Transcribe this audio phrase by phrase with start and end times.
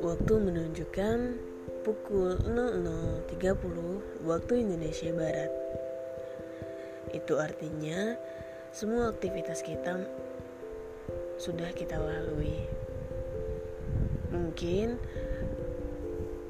[0.00, 1.18] Waktu menunjukkan
[1.84, 5.52] pukul 00.30 waktu Indonesia Barat.
[7.12, 8.16] Itu artinya
[8.72, 10.00] semua aktivitas kita
[11.36, 12.64] sudah kita lalui.
[14.32, 14.96] Mungkin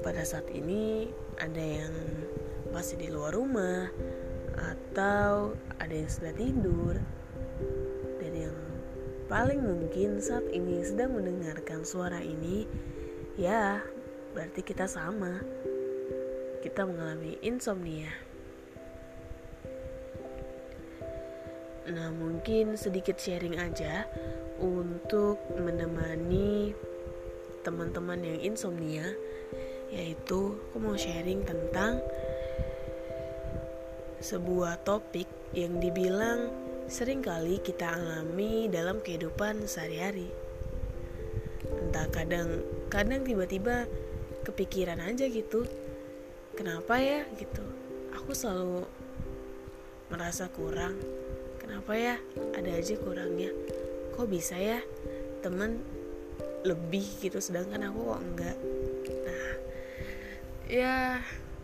[0.06, 1.10] pada saat ini
[1.42, 1.94] ada yang
[2.70, 3.90] masih di luar rumah
[4.54, 7.02] atau ada yang sudah tidur
[8.20, 8.58] dan yang
[9.26, 12.66] paling mungkin saat ini sedang mendengarkan suara ini
[13.34, 13.82] ya
[14.34, 15.38] berarti kita sama.
[16.64, 18.08] Kita mengalami insomnia.
[21.84, 24.08] Nah mungkin sedikit sharing aja
[24.56, 26.72] untuk menemani
[27.60, 29.04] teman-teman yang insomnia
[29.92, 32.00] yaitu aku mau sharing tentang
[34.24, 36.48] sebuah topik yang dibilang
[36.84, 40.28] sering kali kita alami dalam kehidupan sehari-hari.
[41.80, 42.60] Entah kadang
[42.92, 43.88] kadang tiba-tiba
[44.44, 45.64] kepikiran aja gitu.
[46.54, 47.64] Kenapa ya gitu?
[48.14, 48.84] Aku selalu
[50.12, 51.00] merasa kurang.
[51.58, 52.16] Kenapa ya?
[52.54, 53.50] Ada aja kurangnya.
[54.14, 54.78] Kok bisa ya?
[55.40, 55.80] Teman
[56.64, 58.56] lebih gitu sedangkan aku kok enggak.
[59.24, 59.52] Nah,
[60.68, 60.94] ya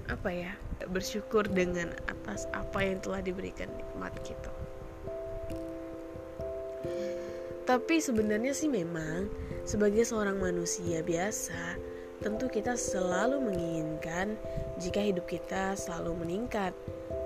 [0.09, 0.53] apa ya
[0.91, 4.51] bersyukur dengan atas apa yang telah diberikan nikmat gitu
[7.71, 9.31] tapi sebenarnya sih memang
[9.63, 11.79] sebagai seorang manusia biasa
[12.19, 14.35] tentu kita selalu menginginkan
[14.83, 16.75] jika hidup kita selalu meningkat.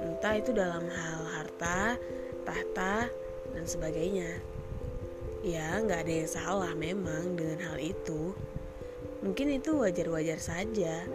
[0.05, 1.97] Entah itu dalam hal harta
[2.45, 3.09] tahta
[3.57, 4.37] dan sebagainya.
[5.41, 8.37] Ya nggak ada yang salah memang dengan hal itu.
[9.25, 11.09] Mungkin itu wajar-wajar saja.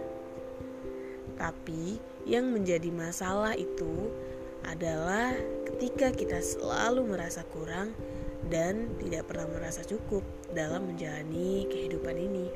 [1.38, 4.10] Tapi yang menjadi masalah itu
[4.66, 5.38] adalah
[5.70, 7.94] ketika kita selalu merasa kurang
[8.48, 10.24] dan tidak pernah merasa cukup
[10.56, 12.46] dalam menjalani kehidupan ini.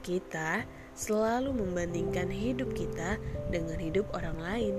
[0.00, 0.64] Kita
[0.94, 3.16] selalu membandingkan hidup kita
[3.50, 4.74] dengan hidup orang lain.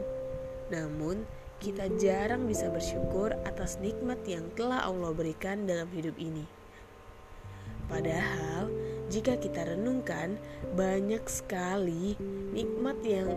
[0.72, 1.28] Namun,
[1.62, 6.48] kita jarang bisa bersyukur atas nikmat yang telah Allah berikan dalam hidup ini.
[7.86, 8.72] Padahal,
[9.12, 10.40] jika kita renungkan,
[10.74, 12.16] banyak sekali
[12.56, 13.36] nikmat yang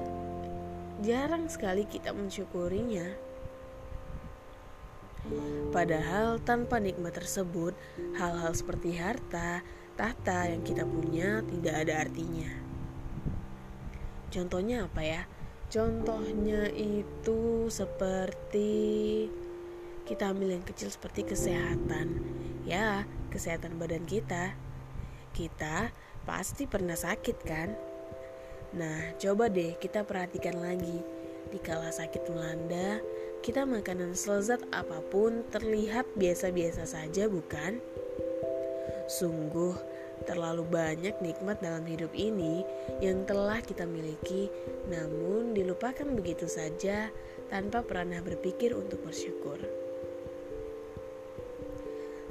[1.03, 3.24] jarang sekali kita mensyukurinya.
[5.73, 7.73] Padahal tanpa nikmat tersebut,
[8.17, 9.65] hal-hal seperti harta,
[9.97, 12.51] tahta yang kita punya tidak ada artinya.
[14.29, 15.23] Contohnya apa ya?
[15.73, 19.27] Contohnya itu seperti
[20.05, 22.21] kita ambil yang kecil seperti kesehatan.
[22.69, 24.55] Ya, kesehatan badan kita
[25.35, 25.91] kita
[26.23, 27.75] pasti pernah sakit kan?
[28.79, 31.03] Nah, coba deh kita perhatikan lagi.
[31.51, 33.03] Dikala sakit melanda,
[33.45, 37.77] kita makanan selezat apa pun terlihat biasa-biasa saja bukan?
[39.05, 39.77] Sungguh
[40.25, 42.65] terlalu banyak nikmat dalam hidup ini
[43.05, 44.49] yang telah kita miliki
[44.89, 47.13] namun dilupakan begitu saja
[47.53, 49.61] tanpa pernah berpikir untuk bersyukur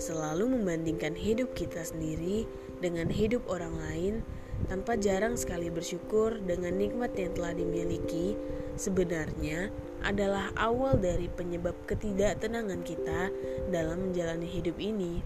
[0.01, 2.49] selalu membandingkan hidup kita sendiri
[2.81, 4.13] dengan hidup orang lain
[4.65, 8.33] tanpa jarang sekali bersyukur dengan nikmat yang telah dimiliki
[8.73, 9.69] sebenarnya
[10.03, 13.31] adalah awal dari penyebab ketidaktenangan kita
[13.71, 15.23] dalam menjalani hidup ini.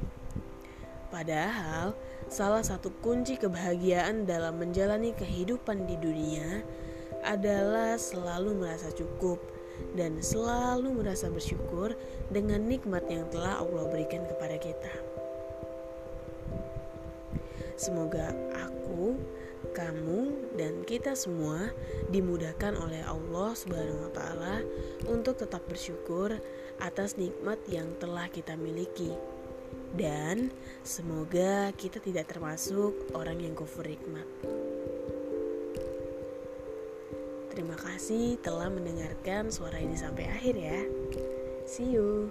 [1.10, 1.98] Padahal,
[2.30, 6.62] salah satu kunci kebahagiaan dalam menjalani kehidupan di dunia
[7.26, 9.42] adalah selalu merasa cukup
[9.98, 11.98] dan selalu merasa bersyukur
[12.30, 14.94] dengan nikmat yang telah Allah berikan kepada kita.
[17.78, 19.16] Semoga aku,
[19.78, 21.70] kamu, dan kita semua
[22.10, 24.66] dimudahkan oleh Allah Subhanahu wa taala
[25.06, 26.34] untuk tetap bersyukur
[26.82, 29.14] atas nikmat yang telah kita miliki.
[29.94, 30.50] Dan
[30.82, 34.26] semoga kita tidak termasuk orang yang kufur nikmat.
[37.54, 40.82] Terima kasih telah mendengarkan suara ini sampai akhir ya.
[41.66, 42.30] See you.